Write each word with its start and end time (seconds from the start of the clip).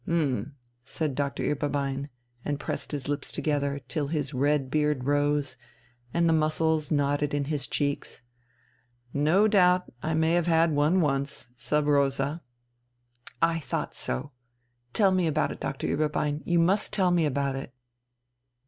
"H'm," 0.07 0.55
said 0.83 1.13
Doctor 1.13 1.43
Ueberbein, 1.43 2.09
and 2.43 2.59
pressed 2.59 2.91
his 2.91 3.07
lips 3.07 3.31
together, 3.31 3.79
till 3.87 4.07
his 4.07 4.33
red 4.33 4.71
beard 4.71 5.03
rose, 5.03 5.57
and 6.11 6.27
the 6.27 6.33
muscles 6.33 6.89
knotted 6.89 7.35
in 7.35 7.45
his 7.45 7.67
cheeks. 7.67 8.23
"No 9.13 9.47
doubt 9.47 9.93
I 10.01 10.15
may 10.15 10.33
have 10.33 10.47
had 10.47 10.71
one 10.71 11.01
once, 11.01 11.49
sub 11.55 11.85
rosa." 11.85 12.41
"I 13.43 13.59
thought 13.59 13.93
so! 13.93 14.31
Tell 14.93 15.11
me 15.11 15.27
about 15.27 15.51
it, 15.51 15.59
Doctor 15.59 15.85
Ueberbein. 15.87 16.41
You 16.45 16.57
must 16.57 16.91
tell 16.91 17.11
me 17.11 17.27
about 17.27 17.55
it!" 17.55 17.71